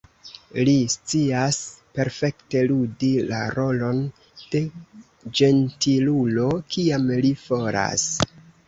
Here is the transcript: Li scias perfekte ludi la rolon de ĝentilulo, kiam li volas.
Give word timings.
Li 0.69 0.73
scias 0.93 1.59
perfekte 1.99 2.63
ludi 2.73 3.11
la 3.27 3.43
rolon 3.59 4.03
de 4.57 4.65
ĝentilulo, 5.43 6.53
kiam 6.77 7.11
li 7.25 7.37
volas. 7.49 8.13